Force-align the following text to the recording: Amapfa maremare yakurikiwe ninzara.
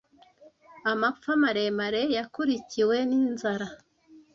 Amapfa 0.91 1.31
maremare 1.41 2.01
yakurikiwe 2.15 2.97
ninzara. 3.09 3.67